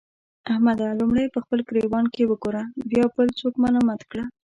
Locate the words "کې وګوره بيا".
2.13-3.05